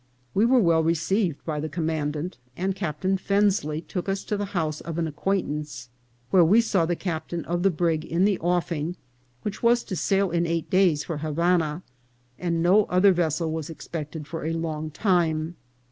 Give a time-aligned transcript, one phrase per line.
[0.33, 4.81] We were well received by the commandant; and Captain Fensley took us to the house
[4.81, 5.89] of an ac quaintance,
[6.31, 8.95] where we saw the captain of the brig in the offing,
[9.43, 11.83] which was to sail in eight days for Havana,
[12.39, 15.55] and no other vessel was expected for a long time.